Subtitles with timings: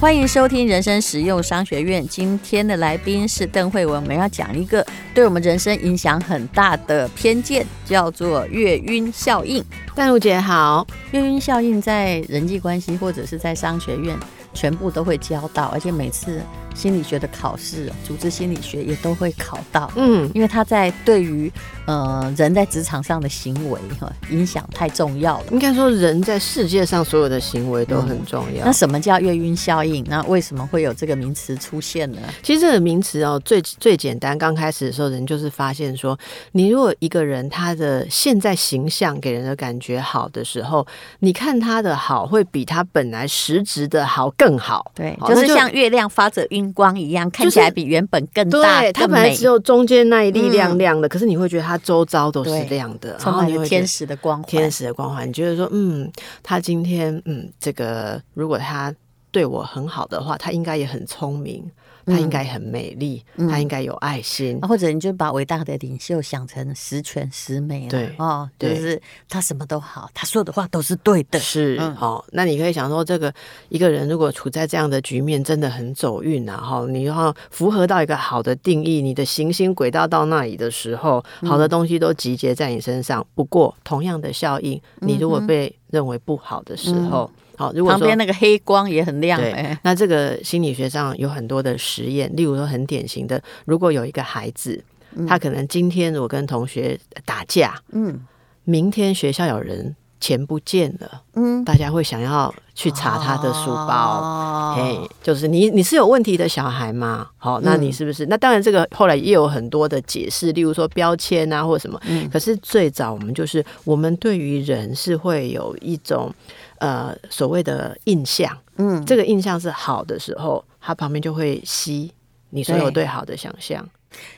[0.00, 2.06] 欢迎收听人生实用商学院。
[2.06, 9.62] 今天的来宾是邓慧文，我们要讲一个对我们人生影响很大的偏见，叫做月晕效应。
[9.96, 14.16] 淡如姐好，月晕效应在人际关系或者是在商学院
[14.54, 16.40] 全部都会教到，而且每次。
[16.78, 21.52] 心理学的考试，组织心理学也都会考到，嗯，因为他在对于
[21.86, 25.46] 呃人在职场上的行为哈影响太重要了。
[25.50, 28.64] 应该说，人在世界上所有的行为都很重要。
[28.64, 30.04] 嗯、那什么叫月晕效应？
[30.08, 32.18] 那为什么会有这个名词出现呢？
[32.44, 36.16] 其实这个名词哦，最最简单，刚开始的时候，人就是发现说，
[36.52, 40.86] 你如果一个人他的现在形象给人的感觉好的时候，
[41.18, 44.92] 你看他的好会比他本来实质的好更好。
[44.94, 46.67] 对，就是像月亮发着晕。
[46.72, 55.28] 光一样看起来比原本更大，对，它本来只有中间那一粒亮亮的，嗯、可是你会觉得它周遭都是亮的，充满了天使的光环，天使的光环。
[55.28, 56.10] 你觉得说，嗯，
[56.42, 58.94] 他今天，嗯，这个如果他
[59.30, 61.64] 对我很好的话，他应该也很聪明。
[62.08, 72.24] 他应该很美丽，嗯、他应该有爱心，或者你就把伟大的领袖想成十全十美了，对哦，就是他什么都好，他说的话都是对的，是、嗯哦。
[72.32, 73.32] 那你可以想说，这个
[73.68, 76.56] 一个人如果处在这样的局面，真的很走运啊！
[76.56, 83.20] 哈，你要符合到一个好的定义，你的行星轨道到那里的时候，好的东西都集结在你身上。
[83.20, 89.40] 嗯、不过，同样的效应，你如果被认为不好的时候，嗯好，如果旁边那个黑光也很亮。
[89.40, 94.80] 对，那这个心理学上有很多的实验，例如说很典型的，如果有一个孩子，
[95.26, 98.20] 他可能今天如果跟同学打架，嗯，
[98.62, 107.28] 明天学校有人钱不见了，嗯，大家会想要去查他的书包，嘿，就是你你是有问题的小孩吗？
[107.38, 108.26] 好，那你是不是？
[108.26, 112.00] 那当然，这个后来也有很多的解释，例如说标签啊或什么。
[112.32, 116.32] 可是最早我们就是我们对于人是会有一种。
[116.78, 122.12] 呃，所谓的印象，嗯，这个印象是好的时候，它旁边就会吸
[122.50, 123.88] 你所有对好的想象。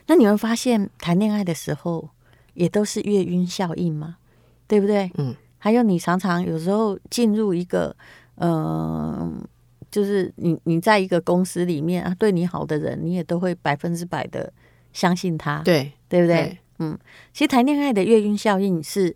[0.07, 2.09] 那你会发现，谈恋爱的时候
[2.55, 4.17] 也都是月晕效应吗？
[4.67, 5.11] 对不对？
[5.17, 5.35] 嗯。
[5.59, 7.95] 还有，你常常有时候进入一个，
[8.37, 9.33] 嗯、呃，
[9.91, 14.51] 就是你你在一个公司里面啊，对你好的人，你也都会百分之百的
[14.93, 16.37] 相信他，对，对不对？
[16.37, 16.99] 对嗯。
[17.33, 19.15] 其实谈恋爱的月晕效应是。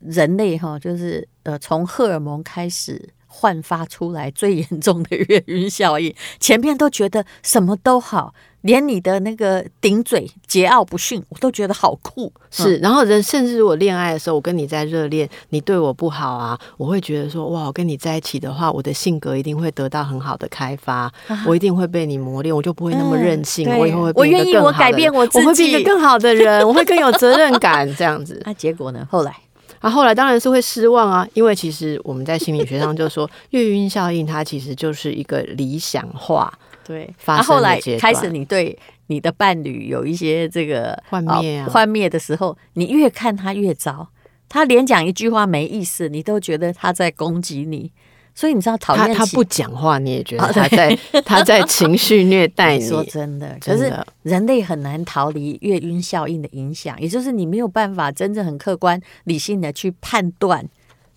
[0.00, 6.14] 人类哈，就是呃，从荷尔蒙开始焕发出来最严重的月晕效应。
[6.40, 8.32] 前面都觉得什么都好，
[8.62, 12.32] 连你的那个顶嘴、桀骜不驯，我都觉得好酷。
[12.50, 24.12] 是，然后人甚至我恋爱的时候，我跟你在热恋，你对我不好啊，我会觉得说哇，我跟你在一起的话，我的性格一定会得到很好的开发，啊、我一定会被你磨练，我就不会那么任性，嗯、我以后会。
[24.14, 28.40] 我愿意，我改变我自己，我会变一个更好的人，我会更有责任感，这样子。
[28.46, 29.06] 那、啊、结果呢？
[29.10, 29.36] 后来。
[29.80, 36.52] 啊，后来当然是会失望啊，因为其实我们在心理学上就说，月晕效应它其实就是一个理想化
[36.84, 37.98] 对发生的阶段。
[37.98, 38.78] 对，后来开始你对
[39.08, 44.08] 你的伴侣有一些这个幻灭啊，幻灭的时候，你越看他越糟，
[44.48, 47.92] 他连讲一句话没意思，你都觉得他在攻击你。
[48.38, 52.86] 所以你知道，讨厌他，他不讲话，你也觉得他在 他在情绪虐待你。
[52.86, 53.90] 说真的，可是
[54.24, 60.68] 人类很难逃离月晕效应的影响，也就是你没有办法真正很客观理性的去判断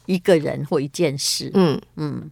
[0.05, 1.51] 一个人或一件事。
[1.55, 2.31] 嗯嗯，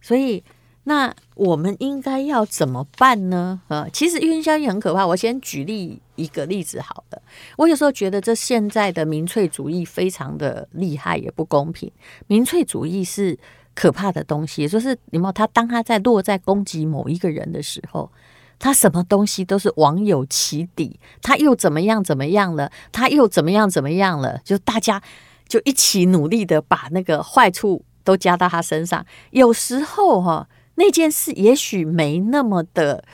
[0.00, 0.44] 所以
[0.84, 3.60] 那我们应该要怎么办呢？
[3.66, 5.04] 呃，其实月晕效应很可怕。
[5.04, 7.20] 我先举例一个例子好了。
[7.56, 11.90] 我有时候觉得这现在的民粹主义非常的厉害，也不公平。
[12.28, 13.36] 民粹主义是。
[13.78, 18.10] 可怕的东西，就是你们他当他在落在攻击某一个人的时候，
[18.58, 25.00] 他什么东西都是网友起底，他又怎么样怎么样了，他又怎么样怎么样了，就大家
[25.46, 29.06] 就一起努力的把那个坏处都加到他身上。
[29.30, 33.04] 有时候哈，那件事也许没那么的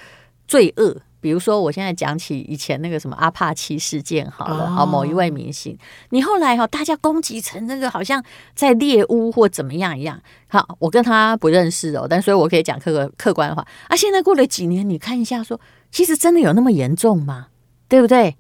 [0.49, 1.03] 罪恶。
[1.25, 5.75] 比如说，我现在讲起以前那个什么阿帕奇事件，好了，好某一位明星，
[6.11, 8.23] 你后来哈，大家攻击成那个好像
[8.55, 10.21] 在猎巫或怎么样一样。
[10.49, 13.97] 好，我跟他不认识哦，但所以我可以讲客客观的话啊。
[13.97, 15.61] 现在过了几年，你看一下说，说
[15.91, 17.47] 其实真的有那么严重吗？
[17.89, 18.37] 对不对？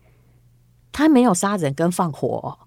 [0.92, 2.58] 他没有杀人跟放火，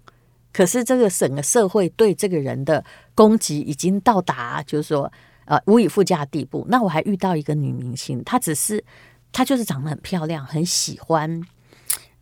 [0.52, 2.84] 可是这个整个社会对这个人的
[3.14, 5.12] 攻击已经到达，就是说
[5.44, 6.66] 呃无以复加的地步。
[6.68, 8.84] 那我还遇到一个女明星，她只是。
[9.32, 11.42] 她就是长得很漂亮，很喜欢，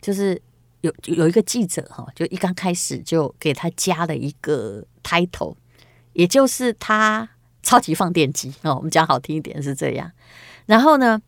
[0.01, 0.41] 就是
[0.81, 5.55] 有有一个记者哈，就一刚开始就给她加了一个 title，
[6.13, 7.27] 也就是她
[7.63, 8.75] 超级放电机哦。
[8.75, 10.11] 我们讲好听一点是这样。
[10.65, 11.21] 然后呢，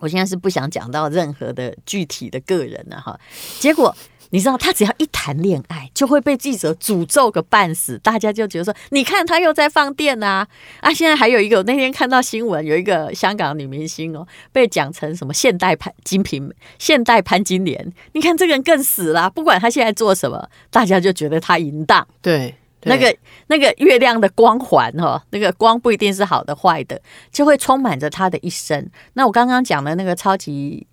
[0.00, 3.18] 我现在是不想讲到任何的具体的个人了哈。
[3.58, 3.94] 结果
[4.30, 7.98] 你知道，他只要一谈恋爱，就会被记者诅咒个半死。
[7.98, 10.46] 大家就觉得说，你看他又在放电啊！
[10.80, 17.92] 啊，现在还有一个，我那天看到新闻，有一个香港女明星哦，被讲成什么现代潘金瓶、现代潘金莲。
[18.12, 22.06] 你看这个人更死了，不管他现在做什么，大家就觉得他淫荡。
[22.22, 23.14] 对，那个
[23.48, 28.88] 那个月亮的光环哦，那个光不一定是好的坏的，就会充满着他的一生。
[29.14, 30.86] 那我刚刚讲的那个超级。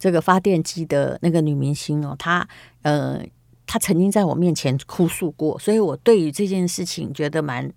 [0.00, 2.48] 这个发电机的那个女明星哦，她
[2.82, 3.22] 呃，
[3.66, 7.70] 她曾经在我面前哭诉过，所以我对于这件事情觉得蛮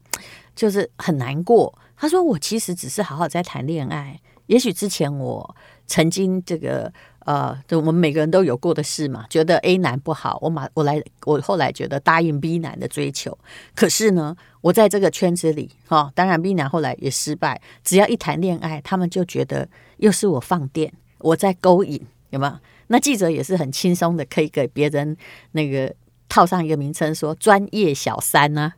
[0.55, 1.77] 就是很难过。
[1.95, 5.55] 她说我其实只是好好在谈恋爱，也许之前我
[5.85, 6.91] 曾经这个
[7.25, 13.37] 呃，就我们每个人都有过的事嘛，觉得 A 男不好，我马我来我后来觉得答应 B 男的追求，
[13.75, 20.91] 可是呢，我在这个圈子里哈、哦，当然 B 男后来也失败，只要一谈恋爱，他们就觉得又是我放电。
[21.23, 21.99] 我在勾引，
[22.29, 22.53] 有没有？
[22.87, 25.17] 那记者也是很轻松的，可以给别人
[25.53, 25.91] 那个
[26.29, 28.73] 套上一个名称，说专业小三啊，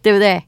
[0.00, 0.42] 对不对？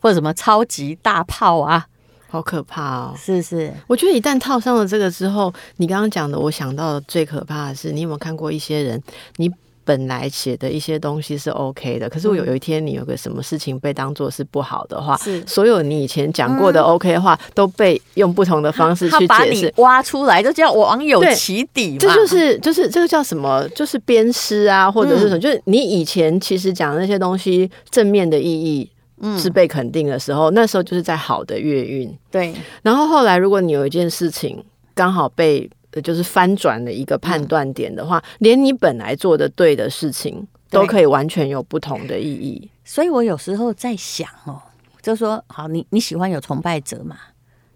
[0.00, 1.86] 或者什么超级大炮啊，
[2.28, 3.14] 好可怕哦！
[3.16, 9.02] 是是，我觉得一旦套上了这个之后，你刚刚讲的，我想到的最可怕的是，你有没有看过一些人？
[9.36, 9.50] 你。
[9.88, 21.96] 本来写的一些东西是 OK 的，可是我有有一天你有个什么事情被当做是不好的话，是所有你以前讲过的 OK 的话、嗯、都被用不同的方式去解释，挖出来，就叫网友起底嘛。
[22.00, 23.66] 这就是就是这个叫什么？
[23.74, 25.38] 就是鞭尸啊，或者是什么？
[25.38, 28.90] 嗯、就是你以前其实讲那些东西正面的意义
[29.38, 32.14] 是被肯定的时候，嗯、那时候就是在好的月运。
[32.30, 34.62] 对，然后后来如果你有一件事情
[34.94, 35.70] 刚好被。
[36.02, 42.70] 就是翻转的一个判断点的话，嗯、连你本来做的对的事情都可以完全有不同的意义。
[42.84, 44.60] 所以我有时候在想哦，
[45.02, 47.16] 就说好，你你喜欢有崇拜者嘛？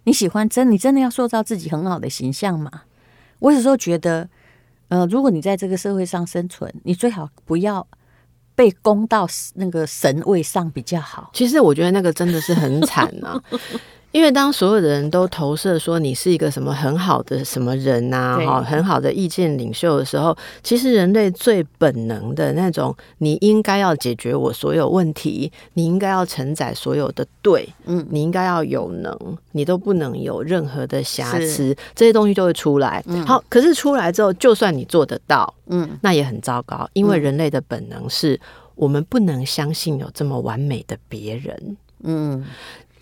[0.05, 2.83] 你喜欢真你真的要塑造自己很好的形象嘛？
[3.39, 4.29] 我有时候觉得，
[4.89, 7.85] 呃，如果你在这个社会上生存，你最好不要
[8.55, 11.31] 被供到那个神位上比较好。
[11.33, 13.41] 其实我觉得那个真的是很惨啊。
[14.13, 29.17] 因为当所有的人都投射说你是一个什么很好的什么人呐、啊，哈，很好的意见领袖的时候，其实人类最本能的那种，你应该要解决我所有问题，你应该要承载所有的对，嗯，你应该要有能，
[29.53, 33.03] 你都不能有任何的瑕疵，这些东西就会出来。
[33.07, 38.39] 嗯、好，可是出来之后，就算你做得到，嗯，那也很糟糕，因为人类的本能是
[38.75, 42.45] 我们不能相信有这么完美的别人，嗯。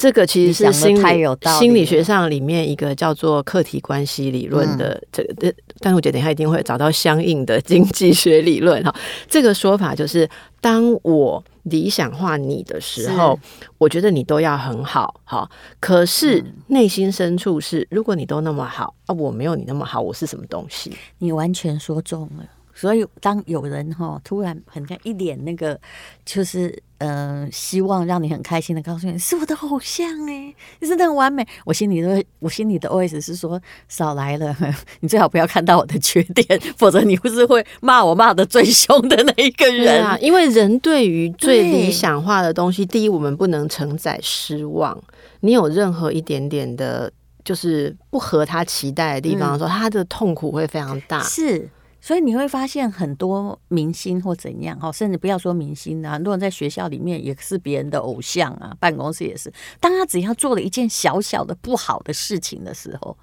[0.01, 1.27] 这个其实是心理
[1.59, 8.91] 心理学上里面一个叫做客体关系理论的这个，嗯、但是我觉得等一下一定会找到相应的经济学理论哈。
[9.29, 10.27] 这个说法就是，
[10.59, 13.39] 当我理想化你的时候，
[13.77, 15.47] 我觉得你都要很好，哈。
[15.79, 20.91] 可是内心深处是，如果你都那么好啊，我没有你那么好，我是什么东西？
[21.19, 22.45] 你完全说中了。
[22.81, 25.79] 所以，当有人哈突然很像一脸那个，
[26.25, 26.67] 就是
[26.97, 34.55] 嗯、呃，希望让你很开心的告诉你是我的偶像哎，你是很完美，我心里都我心里的 OS 是说少来了，
[35.01, 40.17] 你最好不要看到我的缺点， 否则你不是会骂我骂的最凶的那一个人啊。
[40.17, 44.99] 因为人对于最理想化的东西，第一，我们不能承载失望。
[45.41, 47.11] 你有任何一点点的，
[47.45, 51.21] 就是不合他期待的地方的时候，嗯、他的痛苦会非常大。
[51.21, 51.69] 是。
[52.01, 59.53] 所以你会发现很多明星或怎样哈，甚至不要说明星啊，很多人在学校里面也是别人的偶像啊，办公室也是。
[59.79, 63.15] 当他只要做了一件小小的不好的事情的时候，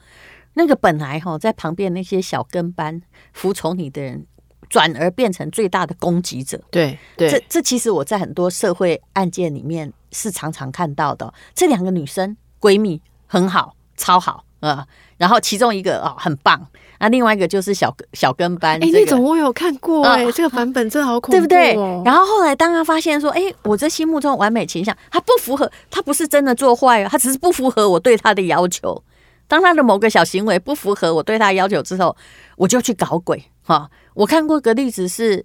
[0.54, 4.25] 那个本来哈在旁边那些小跟班服从你的人，
[4.68, 6.62] 转而变成最大的攻击者。
[6.70, 11.35] 对对，这这其实我在很多社会案件里面是常常看到的。
[11.52, 14.86] 这两个女生闺蜜很好，超好啊。
[15.16, 16.64] 然后其中一个哦很棒，
[17.00, 18.78] 那另外一个就是小小跟班。
[18.80, 21.74] 哎、那种我有看过哎、这个版本真的好恐怖、哦，对不对？
[22.04, 29.02] 然后后来当他发现说，哎，我这心目中完美形象，他不符合，他不是真的做坏了，他只是不符合我对他的要求。
[29.48, 32.16] 当他的某个小行为不符合我对他的要求之后，
[32.56, 33.90] 我就去搞鬼哈、哦。
[34.14, 35.44] 我看过个例子是，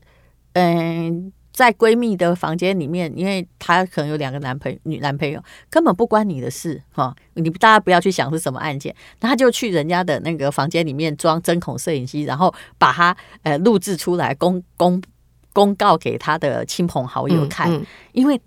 [0.53, 1.33] 嗯。
[1.53, 7.15] 在闺蜜的房间里面，因为她可能有两个男朋友、女男朋友，根本不关你的事哈。
[7.35, 14.99] 你大家不要去想是什么案件，那他就去人家的那个房间里面装针孔摄影机，然后把它呃录制出来公公
[15.53, 18.41] 公告给她的亲朋好友看，嗯嗯、因为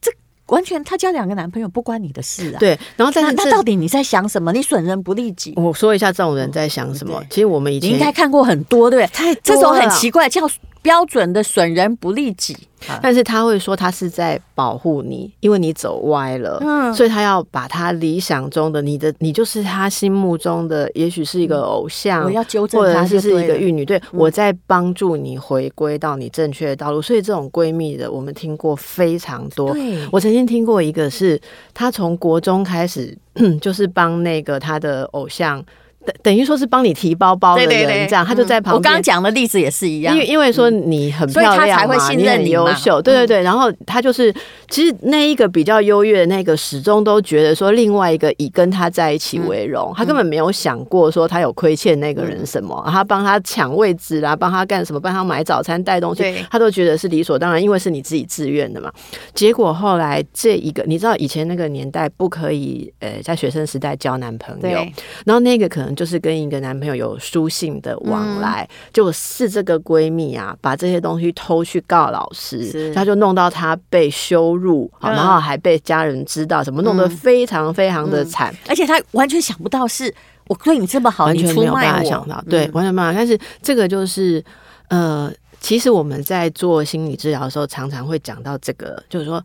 [0.00, 0.12] 这
[0.46, 2.58] 完全她交两个男朋友不关你的事啊。
[2.60, 4.52] 对，然后在那那到底你在想什么？
[4.52, 5.54] 你损人不利己。
[5.56, 7.18] 我说一下这种人在想什么。
[7.20, 9.12] 嗯、其实我们以前应该看过很多，对不对？
[9.12, 10.48] 太，这种很奇怪叫。
[10.86, 12.56] 标准的损人不利己。
[13.02, 27.02] 但是他会说他是在保护你，因为你走歪了，嗯，所以他要把他理想中的你的你就是他心目中的，也许是一个偶像，我要纠正他，或者是是一个玉女，对，我在帮助你回归到你正确的道路。
[27.02, 29.74] 所以这种闺蜜的，我们听过非常多。
[30.12, 31.40] 我曾经听过一个是，
[31.74, 33.16] 他从国中开始
[33.60, 35.64] 就是帮那个他的偶像。
[36.06, 38.76] 等等于说是帮你提包包的人，对对对，这样他就在旁边。
[38.76, 43.42] 我刚刚讲的例子也是一样，因为因为说你很漂亮嘛，所以他才会信任你，很优秀，对对对。
[43.42, 44.32] 然后他就是，
[44.68, 58.92] 其实那一个比较优越的那个，始终都觉得说另外一个以跟他在一起为荣，他根本没有想过说他有亏欠那个人什么，他帮他抢位置啦，帮他干什么，帮他买早餐带东西，他都觉得是理所当然，因为是你自己自愿的嘛。
[59.34, 64.86] 结果后来这一个，你知道以前那个年代不可以，呃，在学生时代交男朋友，
[65.24, 65.95] 然后那个可能。
[65.96, 80.14] 就是跟一个男朋友有书信的往来，嗯、就是这个闺蜜啊，把这些东西偷去告老师，她就弄到她被羞辱，然后还被家人知道，怎么弄得非常非常的惨、嗯，而且她完全想不到是
[80.46, 83.12] 我对你这么好，完全没有办法想到，对，完全没有办法。
[83.12, 84.44] 但是这个就是
[84.88, 89.42] 呃，其实我们在做心理治疗的时候，常常会讲到这个，就是说，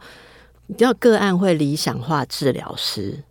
[0.68, 3.24] 你知道个案会理想化治疗师。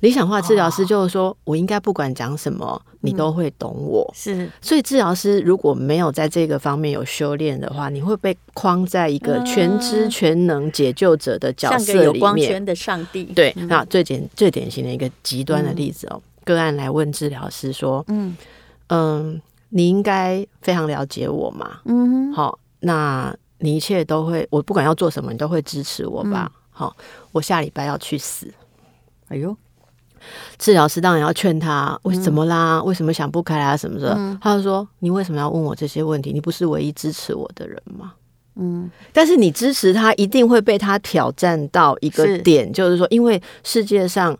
[0.00, 4.10] 理想化治疗师就是说，我应该不管讲什么，你都会懂我。
[4.14, 12.04] 是，所以治疗师如果没有在这个方面有修炼的话，你会被框在一个全知全能解救者的角色里面。
[12.04, 13.24] 有光圈的上帝。
[13.24, 18.36] 对，那最简最典型的一个极端的例子哦，个案来问治疗师说：“嗯
[18.88, 21.80] 嗯，你应该非常了解我嘛？
[21.84, 26.50] 嗯，好，那你一切都会，我不管要做什么，你都会支持我吧？
[26.70, 26.94] 好，
[27.32, 28.52] 我下礼拜要去死。”
[29.28, 29.56] 哎呦，
[30.58, 32.82] 治疗师当然要劝他，为什么啦？
[32.82, 33.76] 为什么想不开啊？
[33.76, 34.14] 什么的？
[34.16, 36.32] 嗯、他就说：“你为什么要问我这些问题？
[36.32, 38.14] 你不是唯一支持我的人吗？”
[38.56, 44.36] 嗯，但是你支持他，一定会被他挑战到一个点，是就是说，因为世界上。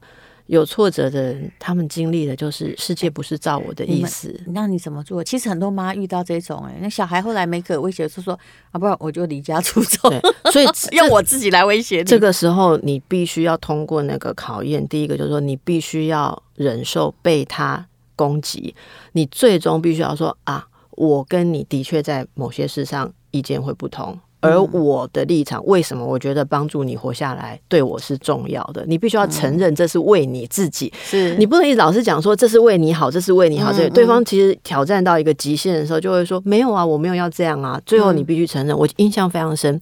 [0.47, 4.39] 有挫折的人，他们经历的就是世界不是照我的意思。
[4.49, 5.23] 那你怎么做？
[5.23, 8.39] 其实很多妈遇到这种、欸，哎，那小孩后来没可威胁，就说
[8.71, 10.09] 啊，不然我就离家出走。
[10.53, 12.05] 所以 用我自己来威胁你。
[12.05, 14.87] 这个时候，你必须要通过那个考验。
[14.87, 18.75] 第一个就是说，你必须要忍受被他攻击。
[19.13, 24.19] 你最终必须要说啊，我跟你的确在某些事上意见会不同。
[24.41, 28.85] 而我的立场，为什么我觉得帮助你活下来对我是重要的？
[28.87, 33.73] 你必须要承认这是为你自己，是你不能老是讲说这是为你好，这是为你好。
[33.73, 37.81] 这对方其实挑战到一个极限的时候，就会说没有啊，我没有要这样啊。
[37.85, 38.77] 最后你必须承认。
[38.77, 39.81] 我印象非常深，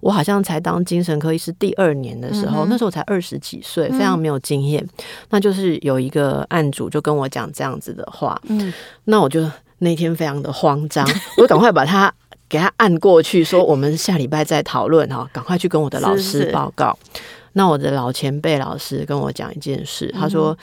[0.00, 4.86] 我好像才当精神科医师第二年的时候，那时候我才二十几岁，非常没有经验。
[5.30, 8.72] 那就是有一个案主就跟我讲这样子的话，嗯，
[9.04, 9.44] 那我就
[9.78, 11.08] 那天非常的慌张，
[11.38, 12.12] 我赶快把他。
[12.54, 16.96] 给他按过去，说我们下礼拜再讨论哈，赶快去跟我的老师报告。
[17.12, 20.56] 是是，那我的老前辈老师跟我讲一件事，嗯、他说。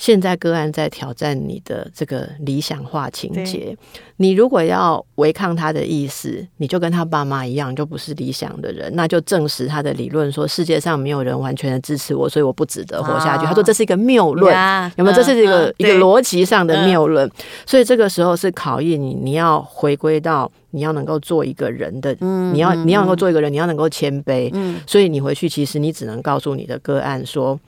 [0.00, 3.76] 现在个案在挑战你的这个理想化情节，
[4.16, 13.44] 你如果要违抗他的意思，你就跟他爸妈一样，就不是理想的人，那就证实他的理论，说世界上没有人完全的支持我，所以我不值得活下去。
[13.44, 15.14] 哦、他说这是一个谬论，呀有没有？
[15.14, 17.28] 这是一个、嗯、一个逻辑上的谬论。
[17.28, 17.32] 嗯、
[17.66, 24.48] 所以这个时候是考验你，你要回归到你要能够做一个人的，嗯、你要你要能够做一个人，你要能够谦卑。
[24.54, 27.60] 嗯、所以你回去，其实你只能告诉你的个案说。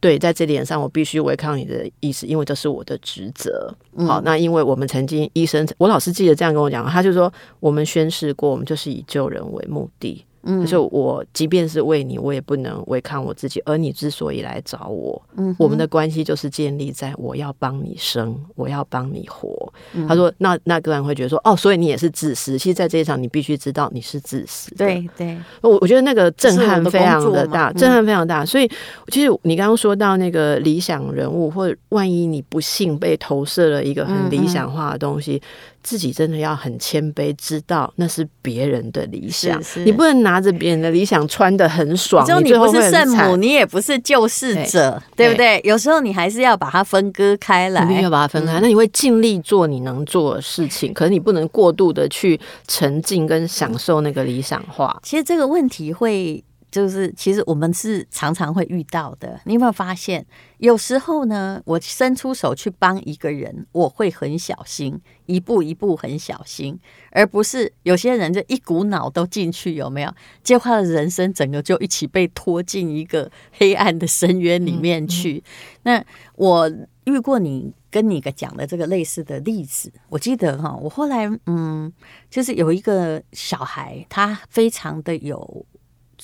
[0.00, 3.74] 对，在这点上，我必须违抗你的意思，因为这是我的职责。
[3.96, 10.24] 嗯、好，那因为我们曾经医生，我老师记得这样跟我讲，他就说，我们宣誓过，我们就是以救人为目的。
[10.48, 13.62] 嗯，就是我即便是为你，我也不能违抗我自己。
[13.66, 19.70] 而你之所以来找我，嗯，我们的关系就是建立在我要帮你生，我要帮你活。
[19.92, 22.58] 嗯、他说，那那个人会觉得说，哦，所以你也是自私。
[22.58, 24.78] 其实，在这一场，你必须知道你是自私的。
[24.78, 28.42] 对对，我我觉得那个震撼非常的大，震撼非常大。
[28.46, 28.66] 所以，
[29.08, 35.36] 其实你刚刚说到那个理想人物，或者万一你不幸被投射了一个很理想化的东西。
[35.36, 35.40] 嗯
[35.88, 42.26] 自己真的要很谦卑，知道那是别人的理想，是是你不能拿着别人的理想穿的很爽。
[42.26, 45.58] 就你不是圣母，你也不是救世者，对，对不对？
[45.58, 48.60] 对有时候你还是要把它分割开来，你要把它分开。
[48.60, 55.00] 嗯、那你会尽力做你能做的事情，可是你不能过度的去沉浸跟享受那个理想化。
[55.02, 56.44] 其实这个问题会。
[56.70, 59.40] 就是，其实我们是常常会遇到的。
[59.44, 60.24] 你有没有发现，
[60.58, 66.78] 有时候呢，我伸出手去帮一个人，我会很小心，一步一步很小心，
[67.10, 70.14] 而不是有些人就一股脑都进去，有没有？
[70.42, 75.42] 结果他的人生整个就一起被拖进一个黑暗的深渊里面去。
[75.44, 75.44] 嗯、
[75.84, 76.70] 那我
[77.04, 81.90] 遇过你跟你个讲的这个类似的例子，我记得哈，我后来嗯，
[82.28, 85.64] 就是有一个小孩，他非常的有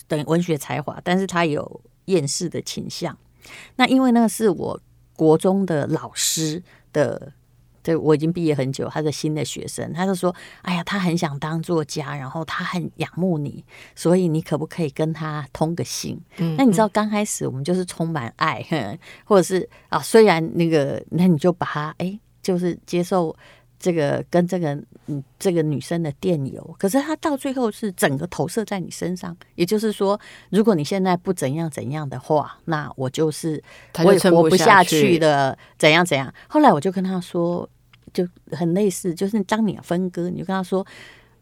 [0.07, 3.17] 等文学才华，但是他有厌世的倾向。
[3.77, 4.81] 那因为那是我
[5.17, 7.33] 国中的老师的。
[7.85, 10.35] 对，我已经毕业很久，他的新的学生，他就说
[10.65, 13.63] ：“哎呀，他很想当作家，然后他很仰慕你，
[13.95, 18.67] 所以你可不可以跟他通个信？”嗯，那你知道刚开始我们就是充满爱，
[19.27, 23.37] 或者是啊，虽然那个，那你就把他哎，就是接受
[23.85, 24.75] 这个跟这个
[25.09, 33.63] 嗯这个女生的电邮，可是他到最后是整个投射在你身上，也就是说，如果你现在不怎样怎样的话，那我就是
[34.03, 36.33] 我也活不下去的，怎样怎样。
[36.49, 37.69] 后来我就跟他说。
[38.13, 40.87] 就很类似，就是当你分割，你就跟他说：“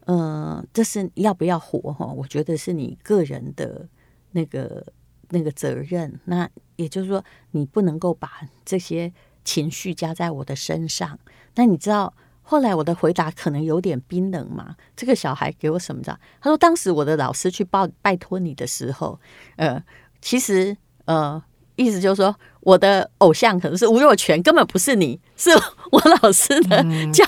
[0.09, 2.03] 嗯、呃，这是要不要活哈？
[2.07, 3.87] 我觉得是你个人的
[4.31, 4.83] 那个
[5.29, 6.19] 那个责任。
[6.25, 9.13] 那也就是说，你不能够把这些
[9.45, 11.19] 情绪加在我的身上。
[11.53, 12.11] 那你知道
[12.43, 14.75] 后来我的回答可能有点冰冷嘛？
[14.95, 16.19] 这个小孩给我什么着？
[16.39, 19.19] 他说：当时我的老师去报拜托你的时候，
[19.55, 19.81] 呃，
[20.21, 21.41] 其实呃，
[21.75, 25.51] 意思就是说。”我的偶像可能是吴若权，根本不是你，是
[25.91, 27.25] 我老师的，嗯、叫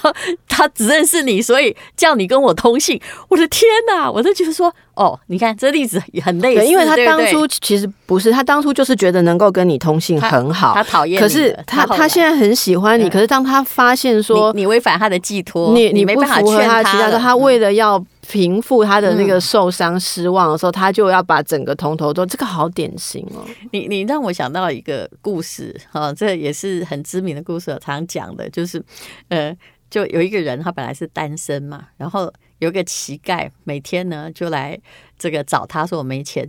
[0.48, 2.98] 他只认识你，所以叫你跟我通信。
[3.28, 18.02] 我的天哪，我就觉得说，哦，你看这例子也很类似，因为他当初其实不是，他当初就是觉得能够跟你通信很好，他讨厌，可是他他，他现在很喜欢你，可是当他发现说你违反他的寄托，你你没办法劝他，其他的他为了要。
[18.27, 23.46] 平复他的那个受伤、失望的时候，嗯、他就要把整个从头都这个好典型哦。
[23.72, 28.84] 你你让我想到一个故事哈，这也是很知名的故事，我常讲的，就是
[29.29, 29.55] 呃，
[29.89, 34.79] 就有一个人他本来是单身嘛，然后有个乞丐每天呢就来
[35.17, 36.48] 这个找他说我没钱。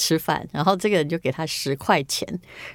[0.00, 2.26] 吃饭，然后这个人就给他十块钱，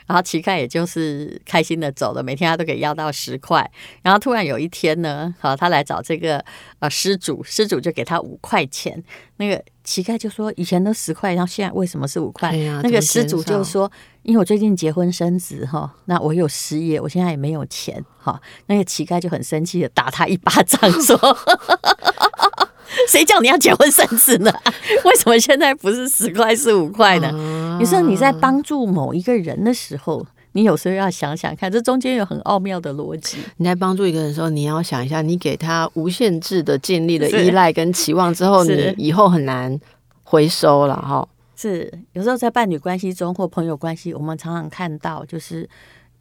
[0.05, 3.67] 然后乞丐也就是开心的走了，每天他都给要到十块，
[4.03, 6.45] 然后突然有一天呢，好，他来找这个
[6.77, 9.03] 呃施主，施主就给他五块钱，
[9.37, 12.49] 那个乞丐就说以前都十块，然后现在为什么是五块？
[12.51, 13.91] 哎、那个施主就说，
[14.21, 21.17] 因为我最近结婚生子哈，那我有失业，我现在也没有钱哈，那个乞丐就很生气的打他一巴掌说。
[23.09, 24.51] 谁叫你要结婚生子呢？
[25.05, 27.27] 为什么现在不是十块是五块呢？
[27.27, 33.37] 啊、你说你在帮助某一个人的时候，你有时候要想想看，这中间有很奥妙的逻辑。
[33.57, 39.79] 你在帮助一个人的时候，你要想一下，你给他无限制的建立了依赖跟期望之后，你以后很难
[40.23, 41.27] 回收了哈。
[41.57, 45.67] 是有时候在伴侣关系中或朋友关系，我们常常看到，就是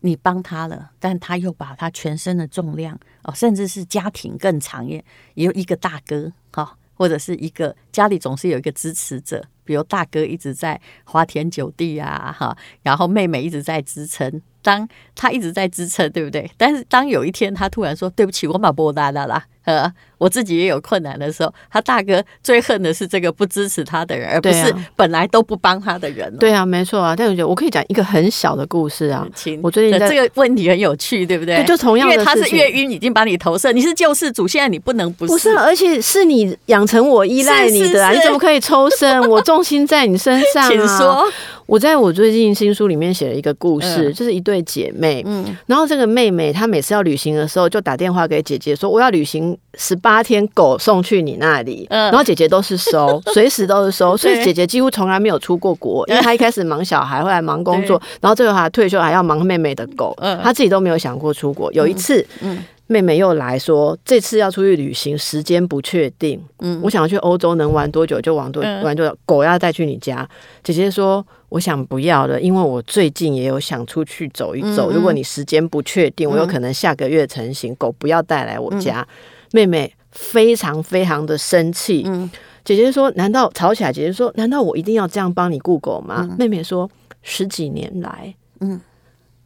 [0.05, 6.31] 你帮他了，但他又把他全身的重量哦，甚至是家庭更长远，也有一个大哥。
[6.53, 14.41] 哈，或者是一个家里总是有一个支持者，比如大哥一直在花天酒地啊，哈，然后妹妹一直在支撑。
[14.63, 16.51] 当他一直在支撑，对不对？
[16.57, 27.15] 但是当有一天他突然说：“对不起，我马波达达啦， 呃，我自己也有困难的时候，他大哥最恨的是这个不支持他的人，而不是本来都不帮他的人。”对啊，没错啊。
[27.15, 29.29] 但我觉得我可以讲一个很小的故事啊。
[29.63, 31.57] 我最近这个问题很有趣，对不对？
[31.57, 35.33] 对，就同样的，因为他是越晕，已经把你投射，你是救世主，现在你不能不是。
[35.33, 39.21] 不是，而且是你养成我依赖你的啊，是是是，你怎么可以抽身？
[39.29, 40.69] 我重心在你身上啊。
[40.69, 41.25] 请说。
[41.67, 45.23] 我在我最近新书里面写了一个故事，就是一对姐妹。
[45.25, 61.73] 嗯，然后这个妹妹她每次要旅行的时候，就打电话给姐姐说：“我要旅行十八天，狗送去你那里。”然后姐姐都是收， 随时都是收，所以姐姐几乎从来没有出过国，因为她一开始忙小孩，后来忙工作，然后最后还退休还要忙妹妹的狗，她自己都没有想过出国。
[61.73, 62.63] 有一次，嗯。
[62.87, 66.39] 妹妹又来说，这次要出去旅行，时间不确定。
[66.59, 69.17] 嗯，我想要去欧洲，能玩多久就玩多玩多久。
[69.25, 70.29] 狗要带去你家，
[70.63, 74.91] 姐姐说，我想不要了，因为我最近也有想出去走一走。
[74.91, 79.07] 如果你时间不确定，我有可能下个月成型，狗不要带来我家。
[79.53, 82.03] 妹妹非常非常的生气。
[82.07, 82.31] 嗯，
[82.65, 83.91] 姐姐说，难道吵起来？
[83.91, 86.29] 姐姐说，难道我一定要这样帮你顾狗吗？
[86.39, 86.91] 妹妹说，
[87.23, 88.79] 十几年来，嗯。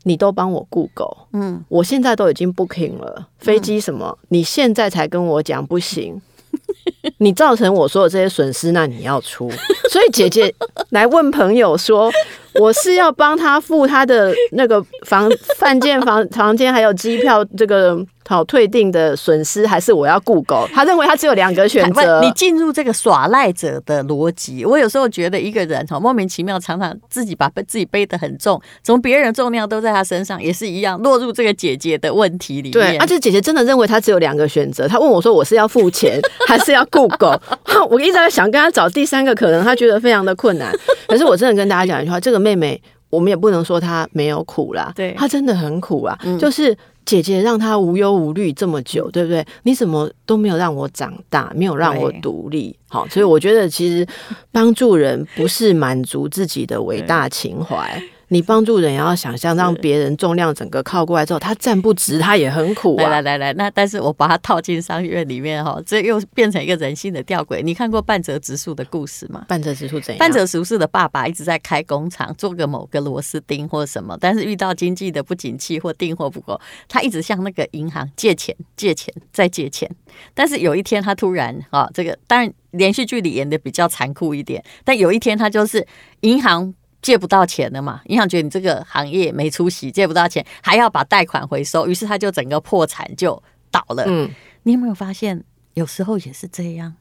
[0.08, 6.20] 你都帮我雇狗，嗯，我现在都已经 booking 了飞机什么，你现在才跟我讲不行，
[7.18, 9.50] 你造成我所有这些损失，那你要出。
[9.90, 10.52] 所以姐姐
[10.90, 12.10] 来问朋友说，
[12.58, 18.04] 我是要帮他付他的那个房 饭店房房间还有机票这个。
[18.28, 20.68] 好退订的损失，还是我要雇狗？
[20.74, 22.20] 他认为他只有两个选择。
[22.20, 32.72] 你进入这个耍赖者的逻辑，我有时候觉得一个人哈莫名其妙，常常自己把自己背得很重，从别人重量都在他身上，也是一样落入这个姐姐的问题里面。
[32.72, 34.86] 对，而且姐姐真的认为他只有两个选择。
[34.86, 37.34] 他问我说：“我是要付钱，还是要雇狗？”
[37.88, 40.70] 我一直在想跟他找第三个可能，他觉得非常的困难。
[41.06, 46.76] 可是我真的跟大家讲一句话：这个妹妹，我们也不能说她没有苦啦，对，她真的很苦啊，嗯、就是。
[47.08, 49.42] 姐姐让她无忧无虑这么久，对不对？
[49.62, 52.78] 你怎么都没有让我长大，没有让我独立？
[52.86, 54.06] 好，所以我觉得其实
[54.52, 57.98] 帮助人不是满足自己的伟大情怀。
[58.28, 63.04] 你帮助人也要想象，让别人重量整个靠过来之后，他站不直，他也很苦啊。
[63.04, 67.62] 来来来来，那但是我把它套进商院里面哈，这又变成一个人性的吊诡。
[67.62, 69.46] 你看过半泽直树的故事吗？
[69.48, 70.18] 半泽直树怎样？
[70.18, 79.90] 半泽直树的爸爸一直在开工厂，做个某个螺丝钉或什么，但是遇到经济的不景气或订货不够，他一直向那个银行借钱、借钱再借钱。
[80.34, 85.86] 但是有一天他突然啊，这个当然连续剧里演的比较残酷一点，但有一天他就是
[86.20, 86.74] 银行。
[87.00, 88.00] 借不到钱了嘛？
[88.06, 94.04] 银行觉得你这个行业没出息，借不到钱，还要把贷款回收，于是他就整个破产就倒了。
[94.06, 94.30] 嗯，
[94.64, 96.94] 你有没有发现，有时候也是这样，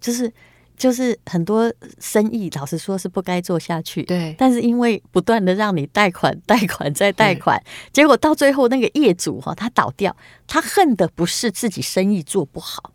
[0.00, 0.32] 就是
[0.76, 4.02] 就是很多生意，老实说是不该做下去。
[4.02, 10.14] 对，但是因为不断的让你贷款、 贷款再贷款，结果到最后那个业主哈，他倒掉，
[10.46, 12.92] 他恨的不是自己生意做不好，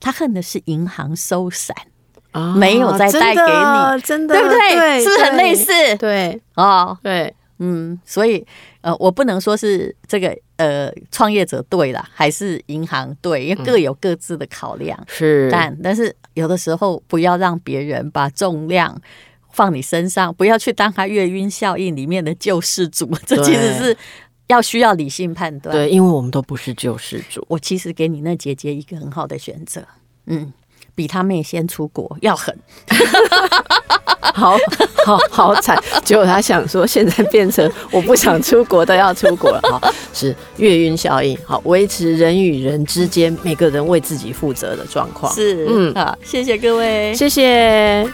[0.00, 1.76] 他恨的是银行收散。
[2.32, 4.74] 哦、没有再带给你，真的，对不对？
[4.74, 5.72] 对是不是很类似？
[5.98, 8.44] 对，哦，对，嗯，所以
[8.80, 14.98] 呃，我不能说是这个呃创业者对了，还是银行对，因为各有各自的考量。
[15.00, 18.98] 嗯、是，但但是有的时候不要让别人把重量
[19.50, 23.94] 放你身上，不要去当他月晕效应里面的救世主， 这其实是
[24.46, 25.76] 要需要理性判断。
[25.76, 27.44] 对，因为我们都不是救世主。
[27.48, 29.86] 我其实给你那姐姐一个很好的选择，
[30.24, 30.50] 嗯。
[30.94, 32.56] 比他妹先出国要狠，
[34.34, 34.56] 好
[35.04, 35.76] 好好惨！
[36.04, 39.60] 结果他想说，现在变成我不想出国都要出国了。
[39.70, 39.80] 好，
[40.12, 41.36] 是月晕效应。
[41.44, 45.32] 好，维持人与人之间每个人为自己负责的状况。
[45.32, 48.08] 是，嗯，好，谢谢各位，谢谢。